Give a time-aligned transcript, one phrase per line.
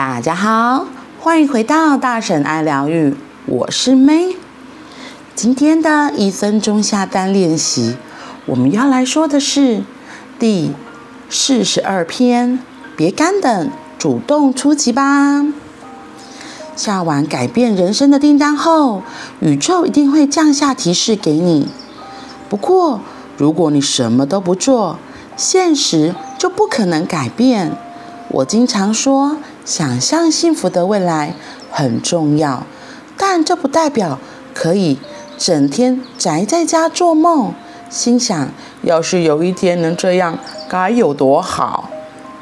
[0.00, 0.86] 大家好，
[1.20, 3.14] 欢迎回到大婶爱疗愈，
[3.44, 4.34] 我是 May。
[5.34, 7.96] 今天的一分钟下单练习，
[8.46, 9.82] 我们要来说的是
[10.38, 10.72] 第
[11.28, 12.60] 四十二篇，
[12.96, 15.44] 别干等，主动出击吧。
[16.74, 19.02] 下完改变人生的订单后，
[19.40, 21.68] 宇宙一定会降下提示给你。
[22.48, 23.02] 不过，
[23.36, 24.98] 如果你什么都不做，
[25.36, 27.76] 现实就不可能改变。
[28.30, 29.36] 我经常说，
[29.70, 31.32] 想象幸福的未来
[31.70, 32.66] 很重要，
[33.16, 34.18] 但这不代表
[34.52, 34.98] 可以
[35.38, 37.54] 整天宅在家做梦。
[37.88, 38.48] 心想，
[38.82, 40.36] 要是有一天能这样，
[40.68, 41.88] 该有多好！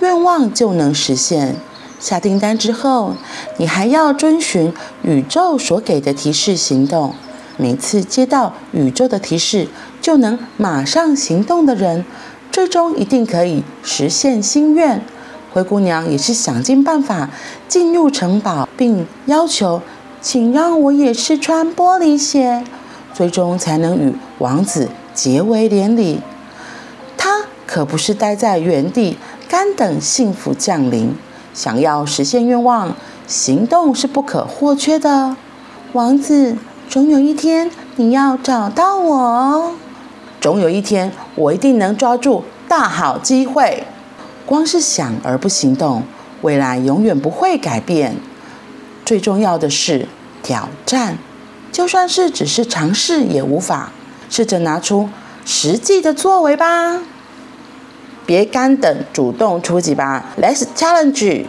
[0.00, 1.56] 愿望就能实现。
[1.98, 3.14] 下订单之后，
[3.56, 7.14] 你还要遵循宇宙所给的提示行动。
[7.56, 9.68] 每次接到宇宙的提示，
[10.02, 12.04] 就能马上行动的人，
[12.52, 15.02] 最终一定可以实现心愿。
[15.54, 17.30] 灰姑娘也是想尽办法
[17.68, 19.80] 进入城堡，并要求，
[20.20, 22.64] 请让我也试穿玻璃鞋，
[23.12, 26.20] 最终才能与王子结为连理。
[27.16, 29.16] 她可不是待在原地
[29.48, 31.14] 干等幸福降临，
[31.54, 32.96] 想要实现愿望，
[33.28, 35.36] 行动是不可或缺的。
[35.92, 36.56] 王子，
[36.88, 39.72] 总有一天你要找到我哦，
[40.40, 43.84] 总有一天我一定能抓住大好机会。
[44.46, 46.02] 光是想而不行动，
[46.42, 48.16] 未来永远不会改变。
[49.04, 50.06] 最重要的是
[50.42, 51.18] 挑战，
[51.70, 53.92] 就算是只是尝试也无法。
[54.30, 55.08] 试着拿出
[55.44, 57.00] 实际的作为吧，
[58.26, 60.24] 别干等，主动出击吧。
[60.40, 61.46] Let's challenge。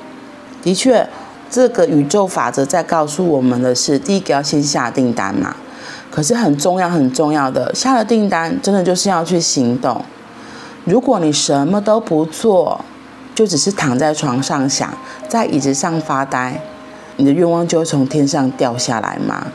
[0.62, 1.08] 的确，
[1.50, 5.56] 这个宇宙法则在告诉我们的是：第一个要先下订单嘛。
[6.12, 10.04] 可是很重要很重要的，下了订单，真的就是要去行动。
[10.86, 12.80] 如果你什么都不做，
[13.34, 14.94] 就只是躺在床上想，
[15.28, 16.62] 在椅子上发呆，
[17.18, 19.48] 你的愿望就会从天上掉下来吗？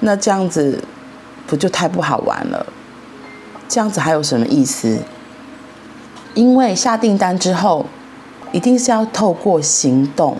[0.00, 0.82] 那这样子
[1.46, 2.64] 不就太不好玩了？
[3.68, 4.98] 这样子还有什么意思？
[6.34, 7.84] 因为下订单之后，
[8.52, 10.36] 一定是要透过行动，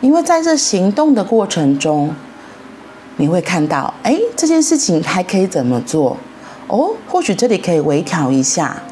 [0.00, 2.14] 因为在这行动的过程中，
[3.18, 6.16] 你会看到，哎，这件事情还可以怎么做？
[6.68, 8.82] 哦，或许这里可以微调一下。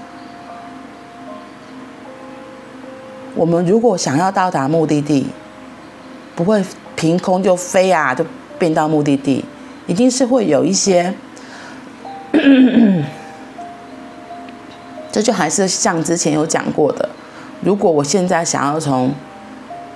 [3.37, 5.27] 我们如果想要到达目的地，
[6.35, 6.65] 不会
[6.97, 8.25] 凭空就飞啊，就
[8.59, 9.45] 变到目的地，
[9.87, 11.13] 一定是会有一些，
[15.13, 17.11] 这就还是像之前有讲过的，
[17.61, 19.13] 如果我现在想要从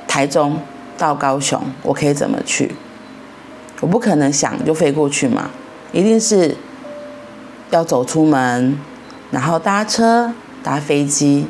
[0.07, 0.59] 台中
[0.99, 2.75] 到高雄，我可以怎么去？
[3.81, 5.49] 我不可能想就飞过去嘛，
[5.93, 6.55] 一定是
[7.71, 8.79] 要走出门，
[9.31, 11.47] 然后搭车、搭飞机。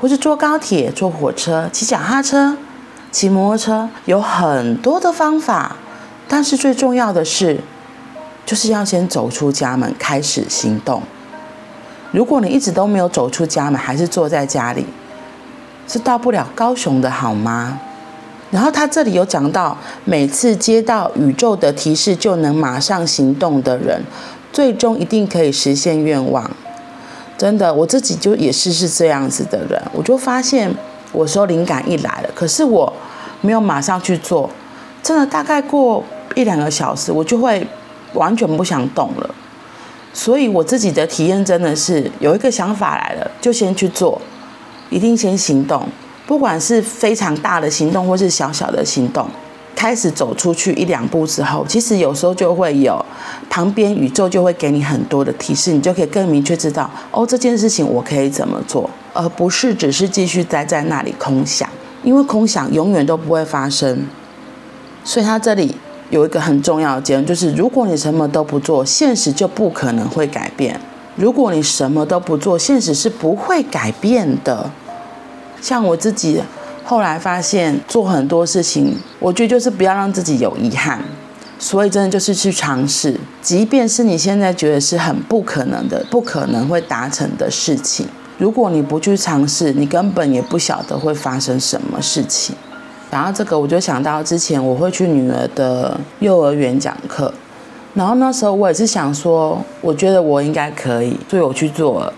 [0.00, 2.56] 或是坐高铁、坐火车、骑脚踏车、
[3.10, 5.76] 骑摩托车，有很多的方法。
[6.28, 7.60] 但是最重要的是，
[8.44, 11.02] 就是要先走出家门，开始行动。
[12.12, 14.86] 如果你一直都没有走出家门，还是坐在家里，
[15.86, 17.80] 是到不了高雄的好吗？
[18.50, 24.02] 然后他这里有讲到，每次接到宇宙的提示就能马上行动的人，
[24.52, 26.50] 最终一定可以实现愿望。
[27.38, 30.68] 真的，我自己就也是是这样子的人，我就发现，
[31.12, 32.92] 我说灵感一来了，可是我
[33.40, 34.50] 没有马上去做，
[35.02, 36.02] 真的大概过
[36.34, 37.64] 一两个小时，我就会
[38.14, 39.34] 完全不想动了。
[40.12, 44.20] 所以我自己的体验真的是有一个想法来了，就先去做，
[44.90, 45.86] 一定先行动，
[46.26, 49.28] 不管是非常大的行动或是小小的行动。
[49.76, 53.00] 开始走出去一两步之后，其实有时候就会有
[53.50, 61.68] 旁边宇宙就会给你很多的提示，你就可以更明确知道哦，这件事情我可以怎么做，而不是只是继续待在那里空想，
[62.02, 64.06] 因为空想永远都不会发生。
[65.04, 65.74] 所以他这里
[66.10, 70.78] 有一个很重要的结论，就是如果你什么都不做，现实就不可能会改变。
[71.16, 74.70] 如果你什么都不做，现实是不会改变的。
[75.60, 76.40] 像我自己。
[76.84, 80.98] 后来发现做很多事情，我觉得就是不要让自己有遗憾，
[81.58, 88.06] 所以真的就是去尝试，即便是你现在觉得是很不可能的、不可能会达成的事情，
[88.38, 92.54] 如果你不去尝试，你根本也不晓得会发生什么事情。
[93.10, 97.32] 然后这个我就想到之前我会去女儿的幼儿园讲课，
[97.94, 102.12] 然后那时候我也是想说，我觉得我应该可以，所以我去做了。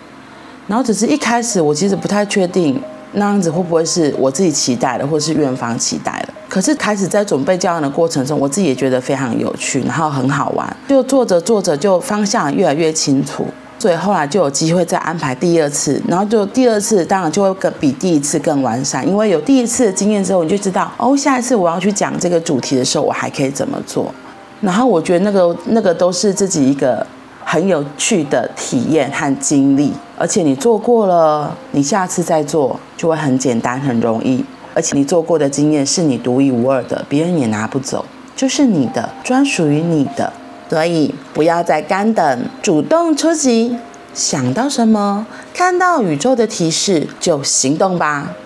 [0.66, 2.80] 然后只是一开始我其实不太确定。
[3.12, 6.32] 那样子会不会是我自己期待的，或是院方期待的？
[6.50, 10.76] 可是开始在准备教案的过程中，我自己也觉得非常有趣，然后很好玩。
[10.88, 13.46] 就做着做着，就方向越来越清楚。
[13.78, 24.12] 所以后来就有机会再安排第二次，然后就第二次当然就会更比第一次更完善，因为有第一次的经验之后，你就知道哦，下一次我要去讲这个主题的时候，我还可以怎么做。
[24.60, 27.06] 然后我觉得那个那个都是自己一个
[27.42, 34.44] 很有趣的体验和经历，而且你做过了，你下次再做就会很简单很容易，
[34.74, 38.04] 而且你做过的经验是你独一无二的，别人也拿不走，
[38.36, 40.32] 就是你的，专属于你的。
[40.68, 43.76] 所以不要再干等，主动出击，
[44.14, 48.36] 想到什么，看到宇宙的提示就行动吧，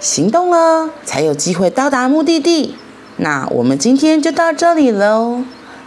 [0.00, 2.74] 行动了才有机会到达目的地。
[3.18, 5.44] 那我们今天就到这里喽。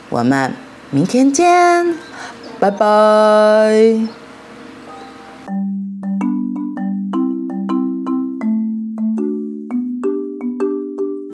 [0.09, 0.53] 我们
[0.91, 1.97] 明天见，
[2.59, 4.26] 拜拜。